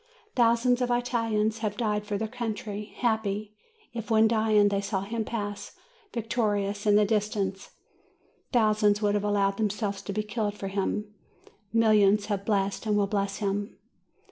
[0.35, 3.53] Thousands of Italians have died for their country, happy,
[3.93, 5.73] if, when dying, they saw him pass
[6.11, 7.69] victorious in the dis tance;
[8.51, 11.13] thousands would have allowed themselves to be killed for him;
[11.71, 13.77] millions have blessed and will bless him.